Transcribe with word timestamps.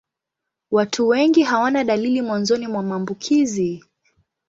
Watu 0.71 1.07
wengi 1.07 1.43
hawana 1.43 1.83
dalili 1.83 2.21
mwanzoni 2.21 2.67
mwa 2.67 2.83
maambukizi. 2.83 3.83